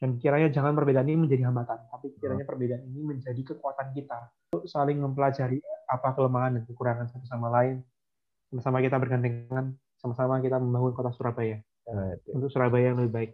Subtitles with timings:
[0.00, 4.64] Dan kiranya jangan perbedaan ini menjadi hambatan, tapi kiranya perbedaan ini menjadi kekuatan kita untuk
[4.64, 5.60] saling mempelajari
[5.92, 7.84] apa kelemahan dan kekurangan satu sama lain.
[8.48, 11.60] Sama-sama kita bergandengan, sama-sama kita membangun kota Surabaya.
[12.32, 13.30] Untuk Surabaya yang lebih baik,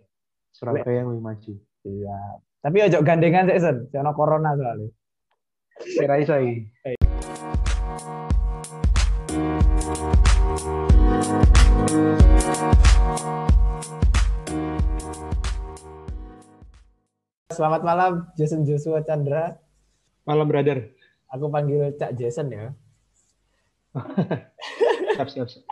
[0.50, 1.52] Surabaya yang lebih maju.
[1.86, 2.18] Iya.
[2.66, 3.76] Tapi ojo gandengan sih, Sen.
[3.94, 4.90] Soalnya corona soalnya.
[5.86, 6.50] Kira saya.
[17.56, 19.56] Selamat malam, Jason Joshua Chandra.
[20.28, 20.92] Malam, brother.
[21.32, 22.76] Aku panggil Cak Jason ya.
[25.16, 25.64] siap, siap, siap.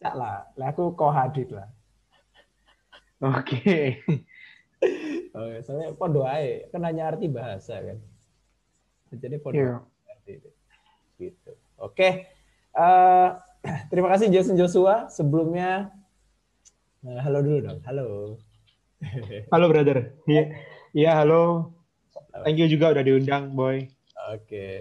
[0.00, 1.68] Cak lah, lah aku kohadit lah.
[3.20, 3.44] Oke.
[3.44, 3.86] Okay.
[5.36, 8.00] Oh, soalnya podo ae, kan hanya arti bahasa kan.
[9.12, 9.80] Jadi podo yeah.
[10.08, 10.40] arti
[11.20, 11.52] gitu.
[11.76, 12.24] Oke.
[12.72, 13.36] Uh,
[13.92, 15.12] terima kasih Jason Joshua.
[15.12, 15.92] Sebelumnya
[17.04, 17.80] uh, halo dulu dong.
[17.84, 18.40] Halo.
[19.52, 20.16] Halo brother.
[20.96, 21.76] Iya, ya, halo.
[22.40, 23.84] Thank you juga udah diundang, boy.
[24.32, 24.48] Oke.
[24.48, 24.76] Okay.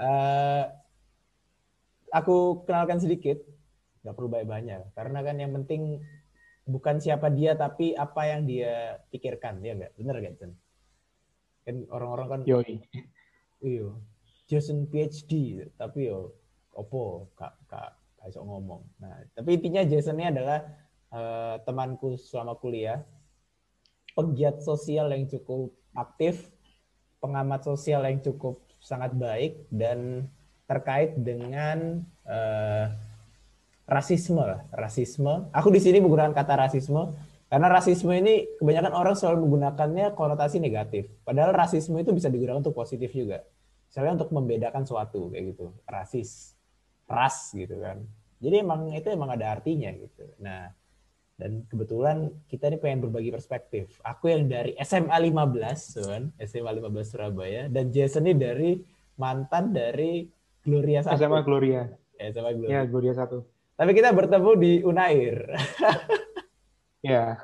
[0.00, 0.64] Uh,
[2.08, 3.36] aku kenalkan sedikit,
[4.00, 6.00] nggak perlu banyak-banyak, karena kan yang penting
[6.64, 9.92] bukan siapa dia tapi apa yang dia pikirkan, ya nggak?
[9.92, 10.56] Bener gak, Jen?
[11.68, 12.80] Kan orang-orang kan, Yoi.
[13.60, 14.00] iyo,
[14.48, 16.32] Jason PhD, tapi yo,
[16.72, 17.92] opo, kak, kak,
[18.24, 18.80] kak ngomong.
[19.04, 20.64] Nah, tapi intinya Jason ini adalah
[21.12, 23.04] uh, temanku selama kuliah,
[24.14, 26.50] pegiat sosial yang cukup aktif,
[27.18, 30.30] pengamat sosial yang cukup sangat baik, dan
[30.64, 32.88] terkait dengan uh,
[33.84, 35.50] rasisme lah, rasisme.
[35.52, 37.12] Aku di sini menggunakan kata rasisme
[37.52, 41.06] karena rasisme ini kebanyakan orang selalu menggunakannya konotasi negatif.
[41.22, 43.44] Padahal rasisme itu bisa digunakan untuk positif juga.
[43.86, 46.58] Misalnya untuk membedakan suatu kayak gitu, rasis,
[47.06, 48.02] ras gitu kan.
[48.42, 50.34] Jadi emang itu emang ada artinya gitu.
[50.42, 50.72] Nah,
[51.34, 53.98] dan kebetulan kita ini pengen berbagi perspektif.
[54.06, 56.22] Aku yang dari SMA 15, kan?
[56.38, 58.70] SMA 15 Surabaya dan Jason ini dari
[59.18, 60.30] mantan dari
[60.62, 61.18] Gloria 1.
[61.18, 61.90] SMA Gloria.
[62.22, 62.70] SMA Gloria.
[62.70, 63.42] Ya, Gloria 1.
[63.74, 65.50] Tapi kita bertemu di Unair.
[67.10, 67.42] ya.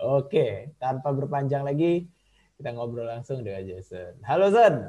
[0.00, 2.08] Oke, tanpa berpanjang lagi,
[2.56, 4.16] kita ngobrol langsung dengan Jason.
[4.24, 4.88] Halo, Son.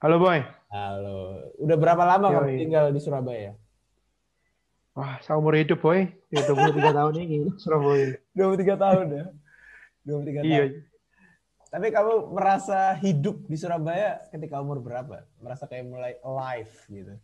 [0.00, 0.40] Halo, Boy.
[0.70, 1.50] Halo.
[1.58, 3.58] Udah berapa lama kamu tinggal di Surabaya?
[5.00, 6.12] Wah, seumur hidup, Boy.
[6.28, 8.20] 23 tahun ini Surabaya.
[8.36, 9.24] 23 tahun ya?
[10.04, 10.60] 23 iya.
[10.60, 10.70] tahun.
[11.72, 15.24] Tapi kamu merasa hidup di Surabaya ketika umur berapa?
[15.40, 17.16] Merasa kayak mulai alive gitu?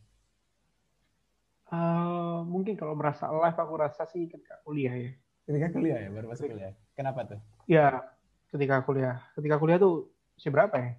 [1.69, 5.13] Uh, mungkin kalau merasa alive aku rasa sih ketika kuliah ya.
[5.45, 6.73] Ketika kuliah ya, baru masuk kuliah.
[6.97, 7.41] Kenapa tuh?
[7.69, 8.09] Ya,
[8.57, 9.21] ketika kuliah.
[9.37, 10.09] Ketika kuliah tuh
[10.41, 10.97] si berapa ya?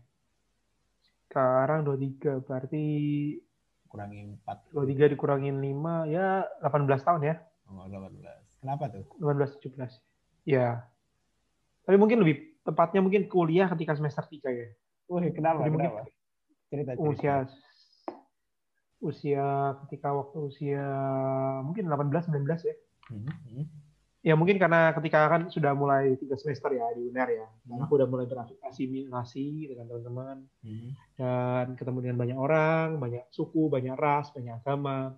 [1.26, 2.86] Sekarang 23, berarti
[3.88, 4.76] kurangin 4.
[4.76, 7.36] 23 dikurangin 5, ya 18 tahun ya.
[7.72, 8.20] Oh, 18.
[8.62, 9.04] Kenapa tuh?
[9.20, 10.00] 18, 17.
[10.48, 10.88] Ya.
[11.88, 14.68] Tapi mungkin lebih tepatnya mungkin kuliah ketika semester 3 ya.
[15.08, 15.64] Wih, kenapa?
[15.64, 16.00] Jadi kenapa?
[16.68, 17.08] Cerita, cerita.
[17.08, 17.36] Usia
[18.98, 20.86] usia ketika waktu usia
[21.64, 22.76] mungkin 18 19 ya.
[23.08, 23.66] Hmm.
[24.26, 27.48] Ya mungkin karena ketika kan sudah mulai tiga semester ya di UNER ya.
[27.64, 30.38] Dan aku udah mulai berasimilasi dengan teman-teman.
[30.66, 30.90] Hmm.
[31.16, 35.14] Dan ketemu dengan banyak orang, banyak suku, banyak ras, banyak agama.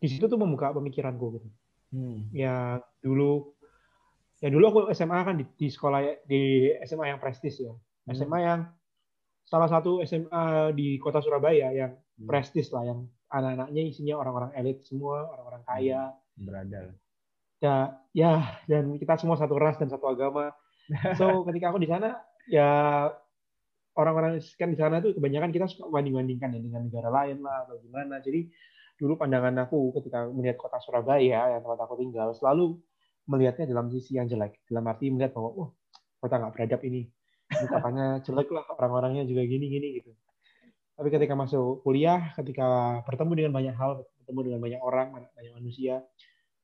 [0.00, 1.48] Di situ tuh membuka pemikiranku gitu.
[1.94, 2.26] Hmm.
[2.34, 3.54] Ya dulu
[4.40, 7.70] ya dulu aku SMA kan di, di sekolah di SMA yang prestis ya.
[7.70, 8.14] Hmm.
[8.16, 8.60] SMA yang
[9.46, 12.26] salah satu SMA di kota Surabaya yang hmm.
[12.26, 16.02] prestis lah, yang anak-anaknya isinya orang-orang elit semua, orang-orang kaya.
[16.34, 16.96] Beradal.
[17.60, 20.52] Ya, ya, dan kita semua satu ras dan satu agama.
[21.14, 22.18] So ketika aku di sana,
[22.50, 23.06] ya
[23.94, 27.78] orang-orang kan di sana tuh kebanyakan kita suka banding-bandingkan ya dengan negara lain lah atau
[27.78, 28.18] gimana.
[28.18, 28.50] Jadi
[28.98, 32.82] dulu pandangan aku ketika melihat kota Surabaya yang tempat aku tinggal selalu
[33.30, 34.66] melihatnya dalam sisi yang jelek.
[34.66, 35.68] Dalam arti melihat bahwa, oh
[36.18, 37.06] kota nggak beradab ini
[37.50, 40.10] katanya jelek lah orang-orangnya juga gini-gini gitu.
[40.94, 46.04] Tapi ketika masuk kuliah, ketika bertemu dengan banyak hal, bertemu dengan banyak orang, banyak manusia,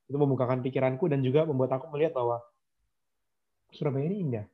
[0.07, 2.39] itu membukakan pikiranku dan juga membuat aku melihat bahwa
[3.75, 4.45] Surabaya ini indah.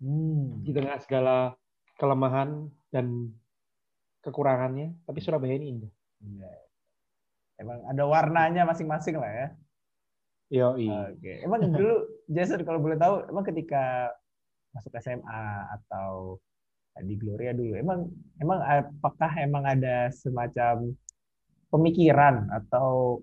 [0.00, 0.64] Hmm.
[0.64, 1.52] Di tengah segala
[2.00, 3.30] kelemahan dan
[4.24, 5.92] kekurangannya, tapi Surabaya ini indah.
[6.24, 6.52] Iya.
[7.60, 9.48] Emang ada warnanya masing-masing lah ya.
[10.52, 11.12] Yo, iya.
[11.12, 11.32] Oke.
[11.44, 14.08] Emang dulu Jason kalau boleh tahu, emang ketika
[14.72, 15.44] masuk SMA
[15.80, 16.40] atau
[17.00, 17.72] di Gloria dulu.
[17.76, 18.08] Emang
[18.40, 20.92] emang apakah emang ada semacam
[21.72, 23.20] pemikiran atau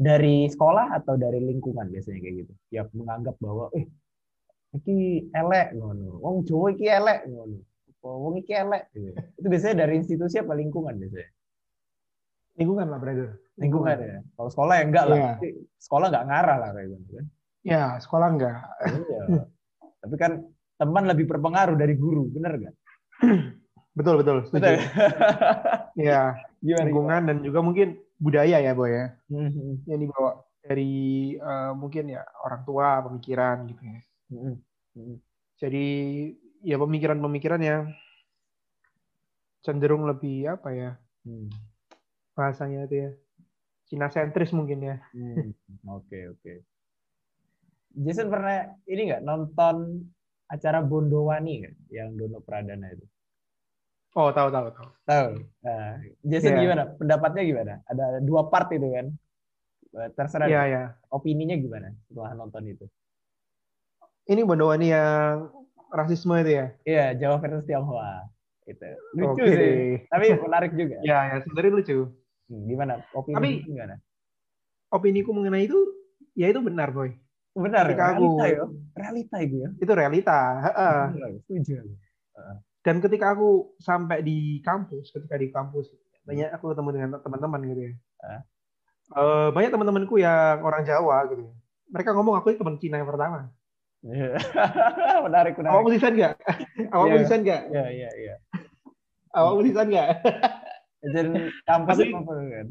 [0.00, 2.52] dari sekolah atau dari lingkungan biasanya kayak gitu.
[2.72, 3.84] Yang menganggap bahwa eh
[4.72, 6.24] iki elek ngono.
[6.24, 7.60] Wong Jawa iki elek ngono.
[8.00, 8.88] Wong iki elek.
[8.96, 9.12] Gitu.
[9.12, 11.28] Itu biasanya dari institusi apa lingkungan biasanya?
[12.56, 13.28] Lingkungan lah, brother.
[13.60, 14.18] Lingkungan, lingkungan ya.
[14.40, 15.18] Kalau sekolah ya enggak lah.
[15.20, 15.36] Yeah.
[15.76, 17.26] Sekolah enggak ngarah lah kayak gitu kan.
[17.60, 18.58] Ya, sekolah enggak.
[18.88, 19.22] Iya.
[20.00, 20.32] Tapi kan
[20.80, 22.74] teman lebih berpengaruh dari guru, bener nggak?
[24.00, 24.48] betul, betul.
[24.48, 24.64] Setuju.
[24.64, 24.76] Betul.
[26.00, 26.84] Ya, Gimana?
[26.88, 29.06] lingkungan dan juga mungkin budaya ya, Boy ya.
[29.32, 29.80] gimana?
[29.88, 30.30] Yang dibawa
[30.60, 30.92] dari
[31.34, 34.00] eh, mungkin ya orang tua, pemikiran gitu ya.
[34.30, 34.54] Hmm,
[34.94, 35.16] hmm,
[35.58, 35.86] Jadi
[36.62, 37.90] ya pemikiran-pemikiran yang
[39.60, 40.90] cenderung lebih apa ya
[41.28, 41.52] hmm,
[42.32, 43.10] bahasanya itu ya
[43.90, 44.96] Cina sentris mungkin ya.
[45.10, 45.50] hmm.
[45.90, 46.62] Oke oke.
[47.90, 50.06] Jason pernah ini nggak nonton
[50.46, 53.02] acara Bondowani nggak yang Dono Pradana itu?
[54.12, 54.88] Oh tahu tahu tahu.
[55.06, 55.30] Tahu.
[55.62, 56.60] Nah, Jason Iya.
[56.60, 56.82] gimana?
[56.98, 57.74] Pendapatnya gimana?
[57.86, 59.06] Ada dua part itu kan?
[59.90, 60.82] Eh, Terserah Iya ya.
[61.08, 62.86] opininya gimana setelah nonton itu?
[64.26, 65.50] Ini Bondowani yang
[65.90, 66.66] rasisme itu ya.
[66.82, 68.26] Iya, Jawa versus Tionghoa.
[68.66, 71.02] Itu lucu Oke sih, tapi menarik juga.
[71.02, 71.98] Ya ya sebenarnya lucu.
[72.46, 72.92] Hmm, Gimana?
[73.12, 73.94] Opini Tapi- gimana?
[74.90, 75.78] Opiniku mengenai itu
[76.34, 77.14] ya itu benar boy.
[77.50, 78.62] Benar, ketika realita aku- ya.
[78.94, 79.68] Realita itu ya.
[79.74, 80.38] Itu realita.
[80.66, 80.98] Heeh.
[81.14, 81.74] Benar, Setuju.
[81.82, 81.94] aku.
[82.80, 85.92] Dan ketika aku sampai di kampus, ketika di kampus
[86.24, 87.92] banyak aku ketemu dengan teman-teman gitu ya.
[89.10, 91.42] Eh, banyak teman-temanku yang orang Jawa gitu.
[91.44, 91.52] ya.
[91.90, 93.50] Mereka ngomong aku ini teman Cina yang pertama.
[94.00, 94.32] Iya.
[95.26, 95.74] menarik, menarik.
[95.76, 96.34] Awak musisan nggak?
[96.88, 97.12] Awak Iya.
[97.12, 97.62] musisan nggak?
[97.68, 98.34] Iya, iya, iya.
[99.34, 100.08] Awak musisan nggak?
[101.00, 101.30] Jadi
[101.66, 102.66] kampus apa kan?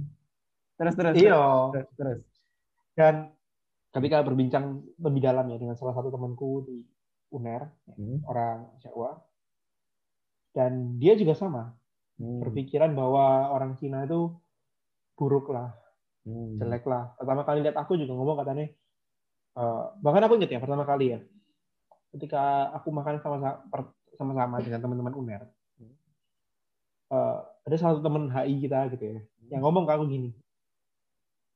[0.80, 1.14] Terus, terus.
[1.20, 1.38] Iya.
[1.76, 2.20] Terus, terus.
[2.96, 3.14] Dan
[3.92, 4.66] ketika berbincang
[4.98, 6.82] lebih dalam ya dengan salah satu temanku di
[7.30, 8.26] UNER, Hmm.
[8.26, 9.20] orang Jawa,
[10.54, 11.76] dan dia juga sama
[12.20, 12.44] Hmm.
[12.44, 14.36] berpikiran bahwa orang Cina itu
[15.16, 15.72] buruk lah,
[16.28, 16.60] Hmm.
[16.60, 17.16] jelek lah.
[17.16, 18.68] Pertama kali lihat aku juga ngomong katanya,
[19.56, 21.20] eh, bahkan aku inget ya pertama kali ya,
[22.12, 23.64] ketika aku makan sama
[24.20, 25.44] sama-sama dengan teman-teman UNER,
[27.10, 29.20] eh, ada salah satu teman HI kita gitu ya,
[29.56, 30.36] yang ngomong ke aku gini,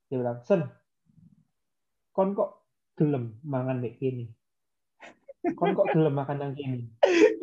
[0.08, 0.64] dia bilang, Sen,
[2.16, 2.64] kon kok
[2.96, 4.26] gelem mangan kayak gini,
[5.60, 6.80] kon kok gelem makan yang gini.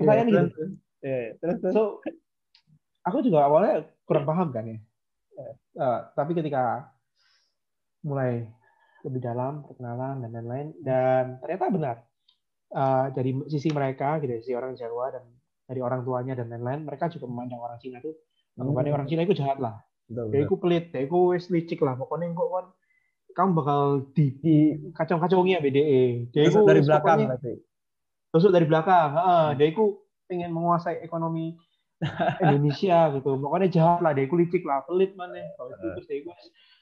[0.00, 0.64] Pertanyaan Iya, gitu.
[1.00, 1.74] Terus, Iya, terus, terus.
[1.74, 1.82] So,
[3.02, 4.78] aku juga awalnya kurang paham kan ya.
[5.80, 6.92] Eh, tapi ketika
[8.04, 8.44] mulai
[9.04, 11.96] lebih dalam perkenalan dan lain-lain dan ternyata benar
[12.70, 15.26] Eh, dari sisi mereka, gitu, sisi orang Jawa dan
[15.66, 18.14] dari orang tuanya dan lain-lain, mereka juga memandang orang Cina itu
[18.54, 18.98] anggapannya Hmm.
[19.02, 19.82] orang Cina itu jahat lah.
[20.06, 20.46] Betul.
[20.46, 21.98] itu pelit, dia itu wes licik lah.
[21.98, 22.66] Pokoknya kok kan
[23.34, 23.80] kamu bakal
[24.14, 24.54] di Di
[24.94, 26.30] kacau-kacaunya BDE.
[26.30, 27.52] Dia itu dari belakang berarti.
[28.30, 29.08] tusuk dari belakang.
[29.18, 29.99] Heeh, dia itu
[30.30, 31.58] pengen menguasai ekonomi
[32.46, 33.34] Indonesia gitu.
[33.36, 35.42] Makanya jahat lah, dia licik lah, pelit mana.
[35.58, 36.22] Kalau itu terus dia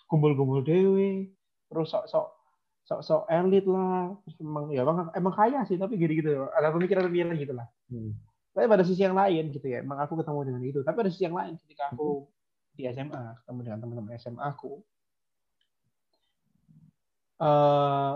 [0.07, 1.33] kumpul-kumpul dewe,
[1.73, 2.37] terus sok-sok
[2.85, 4.13] sok-sok elit lah.
[4.29, 6.47] Terus emang ya emang, emang kaya sih, tapi gitu-gitu.
[6.53, 7.67] Ada pemikiran-pemikiran gitu lah.
[7.89, 8.13] Hmm.
[8.53, 10.81] Tapi pada sisi yang lain gitu ya, emang aku ketemu dengan itu.
[10.85, 12.29] Tapi pada sisi yang lain ketika aku
[12.77, 14.85] di SMA, ketemu dengan teman-teman SMA aku,
[17.41, 18.15] eh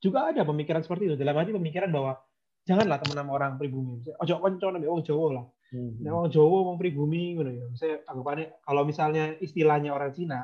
[0.00, 1.16] juga ada pemikiran seperti itu.
[1.20, 2.16] Dalam arti pemikiran bahwa
[2.64, 4.00] janganlah teman sama orang pribumi.
[4.20, 5.44] Ojo konco nabi wong Jawa lah.
[5.70, 5.96] Hmm.
[6.02, 7.64] Nek wong Jawa wong pribumi ngono ya.
[7.70, 10.40] Misalnya anggapannya kalau misalnya istilahnya orang Cina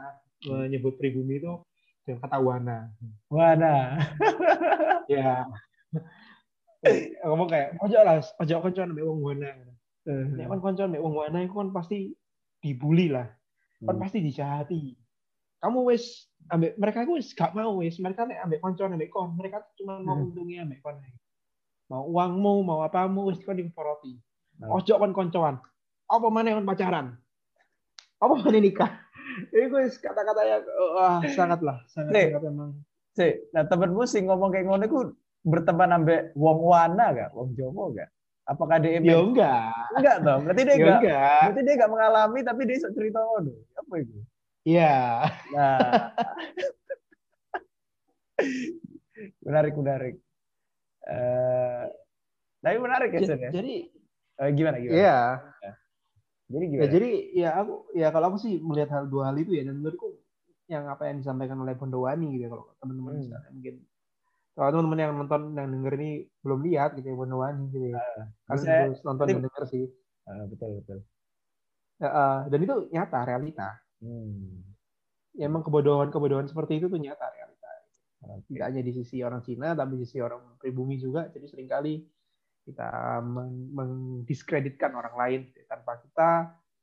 [0.46, 1.52] menyebut pribumi itu
[2.06, 2.78] dengan kata wana.
[3.30, 3.74] Mana?
[5.06, 5.46] Ya.
[7.22, 9.50] ngomong kayak ojo lah, ojo konco nabi wong wana.
[10.06, 12.10] Nek kan konco nabi wong wana itu kan pasti
[12.62, 13.26] dibully lah.
[13.82, 14.02] Kan Hmm.
[14.02, 14.96] pasti dijahati.
[15.62, 19.34] Kamu wis ambek mereka itu wis gak mau wis mereka nek ambek konco ambek kon
[19.34, 20.30] mereka cuma mau Hmm.
[20.30, 20.96] untungnya ambek kon.
[21.86, 24.14] Mau uangmu mau apamu wis kon diporoti
[24.56, 24.72] Hmm.
[24.72, 25.60] ojo kon koncoan
[26.08, 27.12] apa mana kon pacaran
[28.24, 28.88] apa mana nikah
[29.52, 30.64] ini gue kata-kata yang
[30.96, 32.72] wah sangat lah sangat sangat memang
[33.16, 35.00] Sik, nah temenmu sing ngomong kayak ngono iku
[35.40, 37.32] berteman ambek wong wana gak?
[37.32, 38.12] Wong Jawa gak?
[38.44, 40.36] Apakah dia ya enggak enggak toh?
[40.44, 41.00] Berarti dia ya enggak.
[41.00, 43.56] enggak Berarti dia enggak mengalami tapi dia cerita ngono.
[43.72, 44.20] Apa itu?
[44.68, 46.12] iya Nah.
[49.48, 50.20] menarik, menarik.
[51.06, 51.84] Eh,
[52.62, 53.50] tapi menarik ya, ya?
[53.54, 53.74] jadi
[54.36, 54.96] Eh, gimana, gimana?
[54.98, 55.18] iya
[56.46, 56.90] Jadi ya gimana?
[56.92, 60.18] jadi ya aku ya kalau aku sih melihat hal dua hal itu ya dan menurutku
[60.66, 63.22] yang apa yang disampaikan oleh Bondowani gitu ya kalau teman-teman Hmm.
[63.22, 63.74] misalnya mungkin
[64.58, 66.10] kalau teman-teman yang nonton yang denger ini
[66.42, 67.98] belum lihat gitu ya Bondowani gitu ya
[68.46, 69.84] kalian bisa- harus nonton dan denger sih
[70.26, 70.98] Ah, betul, betul.
[72.02, 74.66] Ya, eh, dan itu nyata realita Hmm.
[75.38, 77.45] ya, emang kebodohan-kebodohan seperti itu tuh nyata Oke.
[78.46, 81.30] Tidak hanya di sisi orang Cina tapi di sisi orang pribumi juga.
[81.30, 81.94] Jadi sering kali
[82.66, 83.22] kita
[83.74, 85.40] mendiskreditkan orang lain
[85.70, 86.30] tanpa kita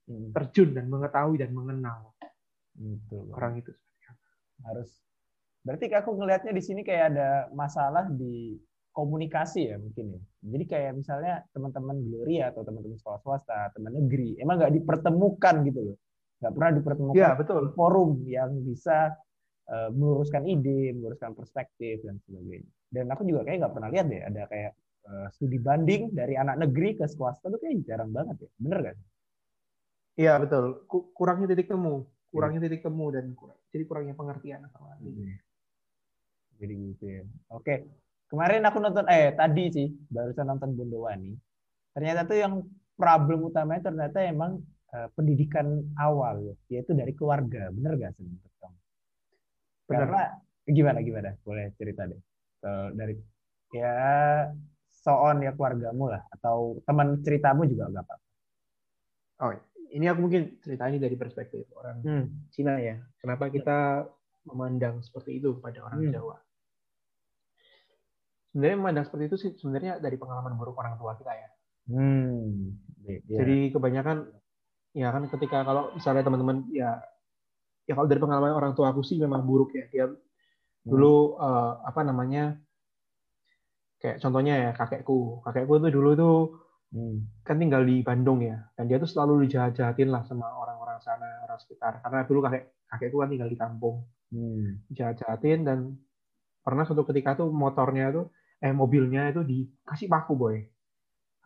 [0.03, 0.35] Hmm.
[0.35, 2.11] terjun dan mengetahui dan mengenal
[2.75, 3.31] Betul.
[3.31, 3.71] orang itu.
[4.63, 4.91] Harus.
[5.63, 8.59] Berarti aku ngelihatnya di sini kayak ada masalah di
[8.91, 10.21] komunikasi ya mungkin ya.
[10.43, 15.79] Jadi kayak misalnya teman-teman Gloria atau teman-teman sekolah swasta teman negeri emang nggak dipertemukan gitu
[15.87, 15.97] loh.
[16.43, 17.63] Nggak pernah dipertemukan ya betul.
[17.71, 19.15] forum yang bisa
[19.69, 22.71] eh, meluruskan ide meluruskan perspektif dan sebagainya.
[22.93, 24.73] Dan aku juga kayak nggak pernah lihat deh ada kayak
[25.07, 28.49] uh, studi banding dari anak negeri ke swasta tuh kayak jarang banget ya.
[28.59, 28.97] Bener gak
[30.13, 30.85] iya betul.
[30.87, 32.05] Kurangnya titik temu.
[32.29, 32.67] Kurangnya iya.
[32.69, 35.37] titik temu dan kurang, jadi kurangnya pengertian sama hmm.
[36.57, 37.21] jadi gitu ya.
[37.53, 37.75] Oke.
[38.29, 41.37] Kemarin aku nonton eh tadi sih barusan nonton Bondowani
[41.93, 42.53] ternyata tuh yang
[42.97, 44.57] problem utamanya ternyata emang
[44.89, 47.69] uh, pendidikan awal yaitu dari keluarga.
[47.69, 48.25] Bener gak sih
[49.87, 52.21] karena gimana gimana boleh cerita deh
[52.95, 53.19] dari
[53.75, 54.47] ya
[55.03, 58.23] soon ya keluargamu lah atau teman ceritamu juga nggak apa-apa.
[59.43, 59.51] Oh,
[59.91, 62.25] ini aku mungkin cerita ini dari perspektif orang hmm.
[62.55, 62.95] Cina ya.
[63.19, 64.07] Kenapa kita
[64.47, 66.13] memandang seperti itu pada orang hmm.
[66.15, 66.37] Jawa?
[68.53, 71.49] Sebenarnya memandang seperti itu sih sebenarnya dari pengalaman buruk orang tua kita ya.
[71.91, 72.79] Hmm.
[73.03, 73.43] Yeah.
[73.43, 74.31] Jadi kebanyakan
[74.95, 77.01] ya kan ketika kalau misalnya teman-teman ya
[77.83, 79.85] ya kalau dari pengalaman orang tua aku sih memang buruk ya.
[79.91, 80.05] Dia
[80.83, 82.59] dulu uh, apa namanya
[84.03, 86.39] kayak contohnya ya kakekku kakekku itu dulu tuh
[86.91, 87.47] hmm.
[87.47, 91.55] kan tinggal di Bandung ya dan dia tuh selalu dijahat-jahatin lah sama orang-orang sana orang
[91.63, 93.95] sekitar karena dulu kakek kakekku kan tinggal di kampung
[94.35, 94.91] hmm.
[94.91, 95.95] jahat-jahatin dan
[96.59, 98.27] pernah suatu ketika tuh motornya tuh
[98.59, 100.59] eh mobilnya itu dikasih paku boy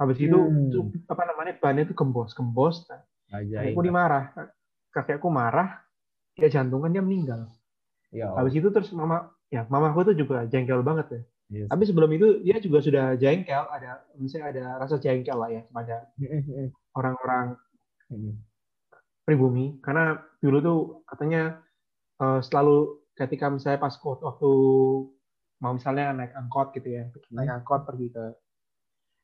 [0.01, 1.05] habis itu hmm.
[1.09, 3.05] apa namanya bannya itu gembos gembos nah,
[3.37, 4.33] kakekku dimarah
[4.89, 5.86] kakekku marah
[6.37, 7.49] dia jantung kan dia meninggal
[8.11, 11.21] Ya, Habis itu terus mama ya mamaku tuh juga jengkel banget ya.
[11.47, 11.67] Yes.
[11.71, 16.07] Tapi sebelum itu dia juga sudah jengkel, ada misalnya ada rasa jengkel lah ya pada
[16.95, 17.55] orang-orang
[19.27, 21.59] pribumi karena dulu tuh katanya
[22.19, 24.51] uh, selalu ketika misalnya pas waktu
[25.57, 28.25] mau misalnya naik angkot gitu ya, naik angkot pergi ke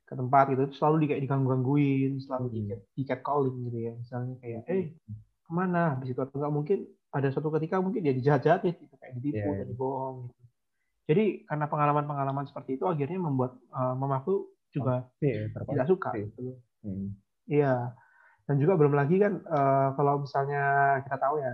[0.04, 3.92] ke tempat gitu selalu di kayak diganggu-gangguin, selalu di, di calling gitu ya.
[3.96, 4.84] Misalnya kayak eh
[5.44, 5.96] ke mana?
[5.96, 6.80] Habis itu atau enggak mungkin
[7.14, 9.58] ada suatu ketika mungkin dia dijahat-jahatin gitu kayak ditipu yeah.
[9.62, 10.42] dan dibohong gitu.
[11.04, 16.58] Jadi karena pengalaman-pengalaman seperti itu akhirnya membuat uh, mamaku juga oh, yeah, tidak suka gitu.
[16.82, 17.14] Hmm.
[17.46, 17.94] Iya.
[18.44, 20.64] Dan juga belum lagi kan uh, kalau misalnya
[21.06, 21.54] kita tahu ya,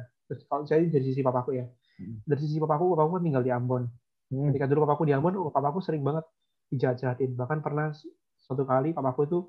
[0.49, 1.65] kalau saya dari sisi papaku ya.
[1.99, 2.23] Hmm.
[2.23, 3.83] Dari sisi papaku, papaku kan tinggal di Ambon.
[4.29, 4.49] Hmm.
[4.53, 6.23] Ketika dulu papaku di Ambon, oh, papaku sering banget
[6.71, 7.35] dijahat-jahatin.
[7.35, 7.91] Bahkan pernah
[8.37, 9.39] suatu kali papaku itu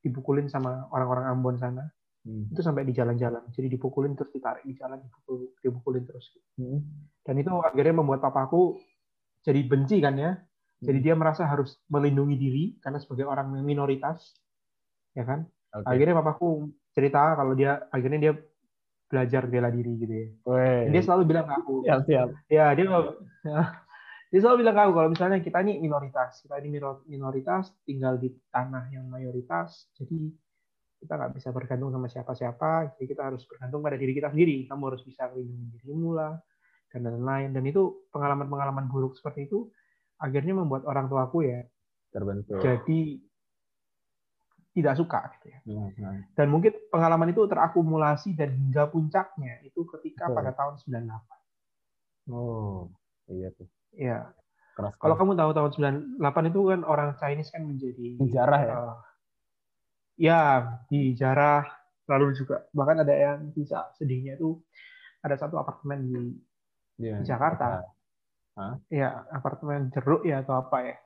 [0.00, 2.52] dipukulin sama orang-orang Ambon sana Hmm.
[2.52, 3.48] Itu sampai di jalan-jalan.
[3.52, 6.26] Jadi dipukulin terus ditarik di jalan, dipukul, dipukulin terus.
[6.60, 6.84] Hmm.
[7.24, 8.76] Dan itu akhirnya membuat papaku
[9.40, 10.36] jadi benci kan ya.
[10.80, 11.06] Jadi hmm.
[11.06, 14.36] dia merasa harus melindungi diri karena sebagai orang minoritas,
[15.16, 15.48] ya kan.
[15.72, 15.96] Okay.
[15.96, 18.32] Akhirnya papaku cerita kalau dia akhirnya dia
[19.10, 20.28] belajar bela diri gitu ya.
[20.92, 21.74] Dia selalu bilang ke aku.
[21.84, 22.28] Siap, siap.
[22.46, 22.86] Ya dia
[24.30, 26.68] dia selalu bilang ke aku kalau misalnya kita ini minoritas, kita ini
[27.08, 30.30] minoritas tinggal di tanah yang mayoritas, jadi
[31.00, 34.68] kita nggak bisa bergantung sama siapa-siapa jadi kita harus bergantung pada diri kita sendiri.
[34.68, 36.36] Kamu harus bisa melindungi dirimu lah
[36.92, 37.56] dan lain-lain.
[37.56, 39.72] Dan itu pengalaman-pengalaman buruk seperti itu
[40.20, 41.64] akhirnya membuat orang tuaku ya
[42.12, 42.60] terbentuk.
[42.60, 43.00] jadi
[44.70, 45.58] tidak suka gitu ya.
[45.66, 46.20] Hmm, hmm.
[46.36, 50.36] dan mungkin pengalaman itu terakumulasi dan hingga puncaknya itu ketika Betul.
[50.36, 52.86] pada tahun 98 oh
[53.32, 53.66] iya tuh.
[53.96, 54.30] Iya.
[54.80, 55.70] Kalau kamu tahu tahun
[56.22, 58.74] 98 itu kan orang Chinese kan menjadi sejarah ya?
[58.78, 58.96] uh,
[60.20, 61.64] ya di jarah
[62.04, 64.60] lalu juga bahkan ada yang bisa sedihnya itu
[65.24, 66.22] ada satu apartemen di,
[67.00, 67.80] di Jakarta
[68.60, 68.76] Hah?
[68.92, 70.96] ya apartemen jeruk ya atau apa ya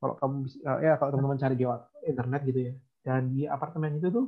[0.00, 1.66] kalau kamu bisa ya kalau teman-teman cari di
[2.08, 2.72] internet gitu ya
[3.04, 4.26] dan di apartemen itu tuh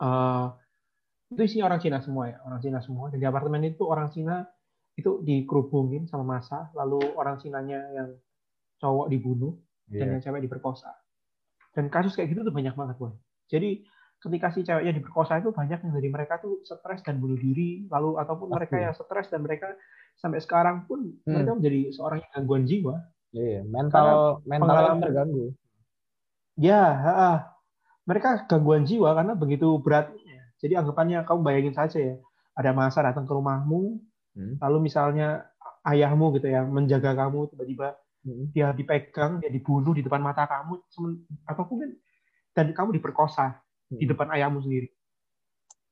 [0.00, 0.56] uh,
[1.28, 4.48] itu isinya orang Cina semua ya orang Cina semua dan di apartemen itu orang Cina
[4.96, 8.16] itu dikerubungin sama masa lalu orang Cinanya yang
[8.80, 9.52] cowok dibunuh
[9.90, 10.00] yeah.
[10.00, 10.12] dan iya.
[10.16, 10.90] yang cewek diperkosa
[11.78, 13.14] dan kasus kayak gitu tuh banyak banget, boy.
[13.46, 13.86] Jadi
[14.18, 18.18] ketika si ceweknya diperkosa itu banyak yang dari mereka tuh stres dan bunuh diri, lalu
[18.18, 18.56] ataupun Pasti.
[18.58, 19.78] mereka yang stres dan mereka
[20.18, 21.30] sampai sekarang pun hmm.
[21.30, 22.96] mereka menjadi seorang yang gangguan jiwa.
[23.30, 25.46] Iya, mental mental terganggu.
[26.58, 27.54] Ya, ha,
[28.02, 30.50] mereka gangguan jiwa karena begitu beratnya.
[30.58, 32.14] Jadi anggapannya kamu bayangin saja ya,
[32.58, 34.02] ada masa datang ke rumahmu,
[34.34, 34.58] hmm.
[34.58, 35.46] lalu misalnya
[35.86, 38.50] ayahmu gitu ya menjaga kamu tiba-tiba Hmm.
[38.50, 40.74] dia dipegang, dia dibunuh di depan mata kamu,
[41.46, 41.90] apa pun kan,
[42.52, 44.10] dan kamu diperkosa di hmm.
[44.10, 44.90] depan ayahmu sendiri.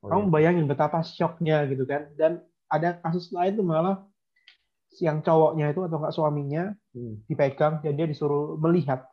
[0.03, 0.31] Oh, kamu iya.
[0.31, 2.11] bayangin betapa shocknya gitu kan.
[2.13, 4.03] Dan ada kasus lain tuh malah
[5.01, 7.27] yang cowoknya itu atau enggak suaminya hmm.
[7.29, 9.07] dipegang dan dia disuruh melihat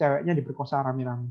[0.00, 1.30] ceweknya diperkosa rame-rame.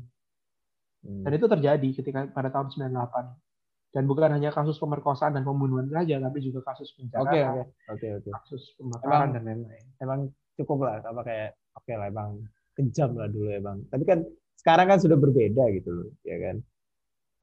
[1.02, 1.22] Hmm.
[1.26, 3.92] Dan itu terjadi ketika pada tahun 98.
[3.92, 7.66] Dan bukan hanya kasus pemerkosaan dan pembunuhan saja, tapi juga kasus penjara, okay, okay.
[7.92, 8.32] Okay, okay.
[8.32, 9.84] kasus pembakaran dan lain-lain.
[10.00, 12.32] Emang cukup lah apa kayak oke okay lah bang
[12.76, 14.18] kejam lah dulu ya bang tapi kan
[14.56, 16.56] sekarang kan sudah berbeda gitu loh ya kan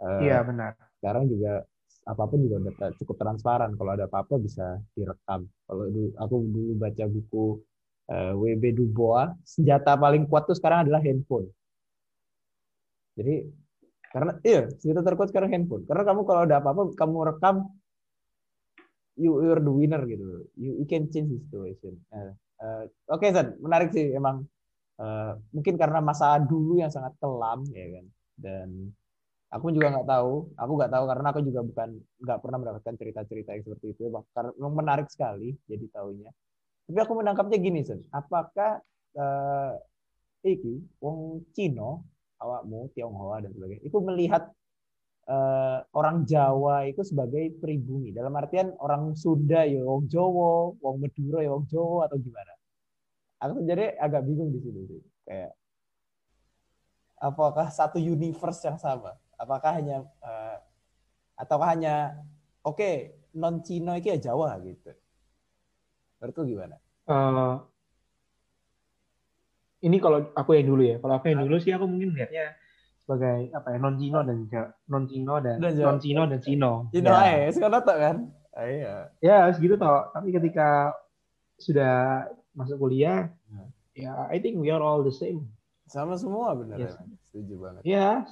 [0.03, 1.63] uh, iya benar sekarang juga
[2.09, 6.71] apa pun juga udah cukup transparan kalau ada apa-apa bisa direkam kalau dulu aku dulu
[6.79, 7.45] baca buku
[8.09, 11.47] uh, WB Dubois, senjata paling kuat tuh sekarang adalah handphone.
[13.15, 13.45] Jadi
[14.09, 15.85] karena iya senjata terkuat sekarang handphone.
[15.85, 17.55] Karena kamu kalau ada apa-apa kamu rekam
[19.19, 20.49] you you're the winner gitu.
[20.57, 22.01] You, you can change the situation.
[22.09, 24.45] Uh, uh, Oke, okay, San, menarik sih emang.
[24.99, 28.05] Uh, mungkin karena masa dulu yang sangat kelam ya kan.
[28.35, 28.69] Dan
[29.47, 30.31] aku juga nggak tahu.
[30.59, 31.89] Aku nggak tahu karena aku juga bukan
[32.19, 34.01] nggak pernah mendapatkan cerita-cerita yang seperti itu.
[34.35, 36.29] Karena memang menarik sekali jadi tahunya.
[36.89, 38.03] Tapi aku menangkapnya gini, Sen.
[38.11, 38.81] Apakah
[39.15, 39.73] uh,
[40.43, 42.07] iki wong Cino
[42.39, 44.47] awakmu Tionghoa dan sebagainya itu melihat
[45.29, 51.39] uh, orang Jawa itu sebagai pribumi dalam artian orang Sunda ya wong Jawa, wong Madura
[51.45, 52.53] ya wong Jawa atau gimana?
[53.39, 55.01] Aku jadi agak bingung di situ sih.
[55.23, 55.55] Kayak
[57.21, 59.15] apakah satu universe yang sama?
[59.39, 60.57] Apakah hanya uh,
[61.39, 62.19] ataukah hanya
[62.65, 64.91] oke okay, non Cina itu ya Jawa gitu?
[66.19, 66.75] Menurutku gimana?
[67.07, 67.63] Uh,
[69.79, 70.97] ini kalau aku yang dulu ya.
[70.99, 72.59] Kalau aku yang dulu sih aku mungkin lihatnya
[73.09, 74.45] sebagai apa ya non Cino dan
[74.85, 76.71] non Cino dan, non Cino dan Cino.
[76.93, 77.49] Cino ya.
[77.49, 78.15] sekarang tak kan?
[78.53, 78.95] Ah, iya.
[79.17, 80.13] Ya segitu toh.
[80.13, 80.93] Tapi ketika
[81.57, 83.65] sudah masuk kuliah, hmm.
[83.97, 85.49] ya I think we are all the same.
[85.89, 86.93] Sama semua benar yes.
[86.93, 87.01] ya.
[87.33, 87.81] Setuju banget.
[87.81, 88.29] Ya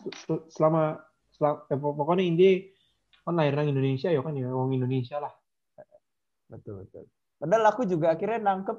[0.54, 1.02] selama,
[1.34, 2.50] selama ya, pokoknya ini
[3.26, 5.34] kan lahir Indonesia ya kan ya orang Indonesia lah.
[6.54, 7.10] Betul betul.
[7.42, 8.78] Padahal aku juga akhirnya nangkep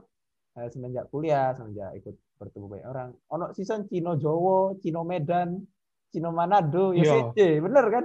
[0.63, 3.11] eh, semenjak kuliah, semenjak ikut bertemu banyak orang.
[3.35, 5.59] Ono season Cino Jowo, Cino Medan,
[6.09, 8.05] Cino Manado, SCJ, bener kan?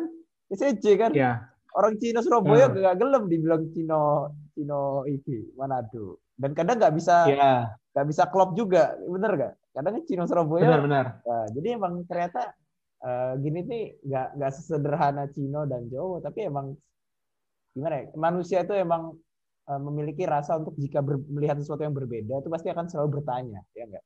[0.52, 1.12] SCJ kan?
[1.16, 1.48] Ya.
[1.74, 2.76] Orang Cino Surabaya uh.
[2.76, 6.22] gak gelem dibilang Cino Cino iki Manado.
[6.34, 7.70] Dan kadang nggak bisa ya.
[7.94, 9.54] nggak bisa klop juga, bener gak?
[9.74, 10.70] Kadang Cino Surabaya.
[10.70, 11.06] Benar benar.
[11.26, 12.54] Nah, jadi emang ternyata
[13.02, 16.78] uh, gini nih nggak nggak sesederhana Cino dan Jawa, tapi emang
[17.74, 18.06] gimana ya?
[18.14, 19.18] Manusia itu emang
[19.70, 23.62] uh, memiliki rasa untuk jika ber, melihat sesuatu yang berbeda itu pasti akan selalu bertanya,
[23.74, 24.06] ya enggak?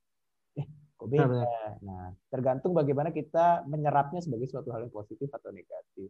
[0.97, 1.45] Kok beda.
[1.85, 6.09] Nah, tergantung bagaimana kita menyerapnya sebagai suatu hal yang positif atau negatif.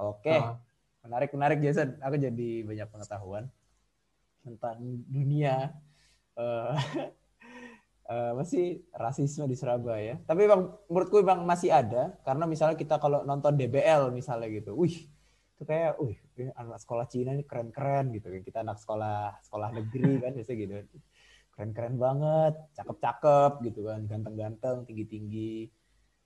[0.00, 0.56] Oke, oh.
[1.06, 2.00] menarik menarik Jason.
[2.00, 3.44] Aku jadi banyak pengetahuan
[4.42, 5.76] tentang dunia
[6.40, 6.74] uh,
[8.08, 10.16] uh, masih rasisme di Surabaya.
[10.24, 15.06] Tapi bang, menurutku bang masih ada karena misalnya kita kalau nonton DBL misalnya gitu, wih
[15.54, 16.18] itu kayak, wih
[16.58, 18.42] anak sekolah Cina ini keren-keren gitu kan.
[18.42, 20.74] Kita anak sekolah sekolah negeri kan biasa gitu
[21.54, 25.70] keren-keren banget, cakep-cakep gitu kan, ganteng-ganteng, tinggi-tinggi.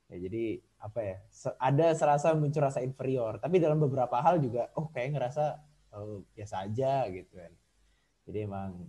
[0.08, 0.44] Ya jadi
[0.80, 1.16] apa ya?
[1.60, 5.44] Ada serasa muncul rasa inferior, tapi dalam beberapa hal juga oh kayak ngerasa
[5.92, 7.52] oh, biasa aja gitu kan.
[8.24, 8.88] Jadi emang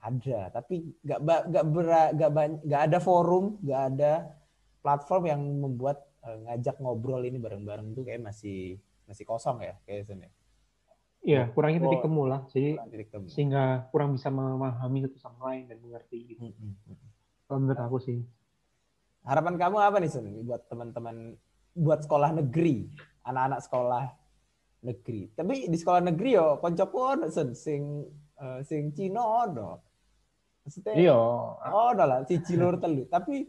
[0.00, 1.64] ada, tapi nggak nggak
[2.14, 2.30] nggak
[2.64, 4.12] nggak ada forum, nggak ada
[4.80, 10.08] platform yang membuat uh, ngajak ngobrol ini bareng-bareng tuh kayak masih masih kosong ya kayak
[10.08, 10.28] sini.
[11.20, 12.40] Iya, kurangnya titik temu lah.
[12.48, 12.80] Jadi
[13.12, 13.26] temu.
[13.28, 16.48] sehingga kurang bisa memahami satu sama lain dan mengerti gitu.
[16.48, 17.08] Hmm, hmm, hmm.
[17.44, 18.18] Kalau menurut aku sih.
[19.20, 21.36] Harapan kamu apa nih Sun buat teman-teman
[21.76, 22.88] buat sekolah negeri,
[23.28, 24.04] anak-anak sekolah
[24.80, 25.28] negeri.
[25.36, 28.00] Tapi di sekolah negeri yo koncoku ono Sun sing
[28.40, 29.76] uh, sing Cina ono.
[30.64, 31.20] Maksudnya Iya.
[31.68, 33.04] Oh, lah si cilur telu.
[33.12, 33.44] Tapi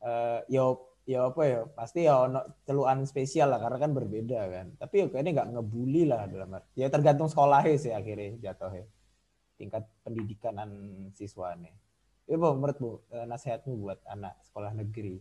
[0.00, 4.66] uh, yo ya apa ya pasti ya ono celuan spesial lah karena kan berbeda kan.
[4.78, 6.78] Tapi ya kayaknya nggak ngebully lah dalam arti.
[6.78, 8.86] Ya tergantung sekolahnya sih akhirnya jatuhnya.
[9.58, 10.70] Tingkat pendidikanan
[11.14, 11.74] siswanya.
[12.30, 15.18] Ya bu menurut bu eh, nasihatmu buat anak sekolah negeri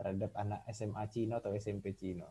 [0.00, 2.24] terhadap anak SMA Cina atau SMP Cina?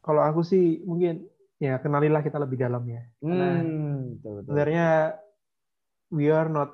[0.00, 1.28] Kalau aku sih mungkin
[1.60, 3.04] ya kenalilah kita lebih dalam ya.
[3.20, 4.86] Karena hmm, sebenarnya
[6.08, 6.72] we are not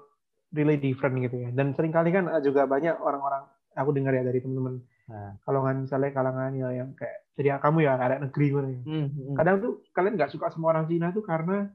[0.54, 1.50] really different gitu ya.
[1.50, 5.36] Dan sering kali kan juga banyak orang-orang aku dengar ya dari teman-teman nah.
[5.44, 8.60] kalangan misalnya kalangan ya yang kayak jadi kamu ya ada negeri gitu.
[8.64, 9.36] Hmm, hmm.
[9.36, 11.68] Kadang tuh kalian nggak suka sama orang Cina tuh karena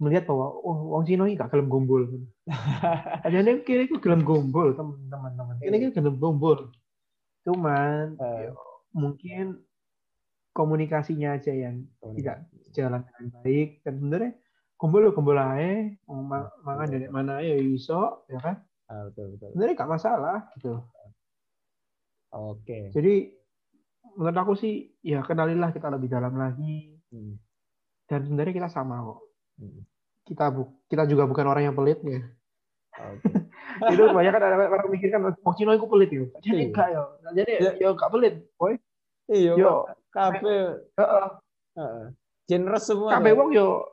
[0.00, 2.08] melihat bahwa oh orang Cina ini gak gelem gombol.
[3.28, 5.60] Ada yang kira itu gelem gombol teman-teman.
[5.60, 6.72] Ini kan gelem gombol.
[7.44, 8.38] Cuman uh.
[8.40, 8.50] ya,
[8.96, 9.60] mungkin
[10.56, 11.84] komunikasinya aja yang
[12.16, 14.32] tidak jalan dengan baik dan sebenarnya
[14.80, 16.22] kumpul kumpul aja mau
[16.66, 18.56] makan dari mana ya iso ya kan
[18.88, 19.48] Ah, betul betul.
[19.52, 20.80] Sebenarnya nggak masalah gitu.
[22.32, 22.64] Oke.
[22.64, 22.82] Okay.
[22.92, 23.14] Jadi
[24.16, 26.96] menurut aku sih ya kenalilah kita lebih dalam lagi.
[27.12, 27.36] Hmm.
[28.08, 29.20] Dan sebenarnya kita sama kok.
[29.60, 29.80] Hmm.
[30.24, 32.20] Kita bu kita juga bukan orang yang pelit ya.
[32.98, 33.46] Okay.
[33.94, 36.24] itu banyak kan ada orang mikir kan oh Cino itu pelit ya.
[36.40, 36.66] Jadi iya.
[36.72, 37.02] enggak ya.
[37.36, 38.74] Jadi ya, ya enggak pelit, boy.
[39.28, 39.72] Iya, yo
[40.08, 40.56] kafe.
[40.96, 41.28] Heeh.
[41.76, 42.04] Heeh.
[42.48, 43.12] Generous semua.
[43.12, 43.84] Kafe wong yo